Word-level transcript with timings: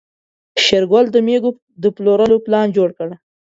شېرګل 0.63 1.05
د 1.11 1.17
مېږو 1.27 1.51
د 1.83 1.85
پلورلو 1.95 2.37
پلان 2.45 2.67
جوړ 2.77 2.89
کړ. 2.97 3.09